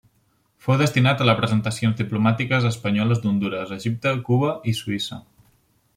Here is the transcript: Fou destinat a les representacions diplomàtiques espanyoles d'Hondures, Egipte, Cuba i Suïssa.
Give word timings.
Fou 0.67 0.79
destinat 0.83 1.19
a 1.21 1.27
les 1.27 1.35
representacions 1.39 1.99
diplomàtiques 2.01 2.65
espanyoles 2.71 3.23
d'Hondures, 3.27 3.77
Egipte, 3.79 4.15
Cuba 4.31 4.51
i 4.73 4.75
Suïssa. 4.81 5.25